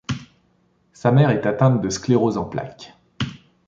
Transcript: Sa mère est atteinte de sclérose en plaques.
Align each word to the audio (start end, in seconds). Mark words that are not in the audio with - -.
Sa 0.93 1.11
mère 1.11 1.29
est 1.29 1.45
atteinte 1.45 1.79
de 1.79 1.91
sclérose 1.91 2.39
en 2.39 2.45
plaques. 2.45 2.95